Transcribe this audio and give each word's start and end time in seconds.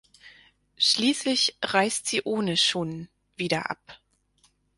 Schließlich 0.79 1.57
reist 1.61 2.07
sie 2.07 2.23
ohne 2.23 2.57
Shun 2.57 3.07
wieder 3.35 3.69
ab. 3.69 3.99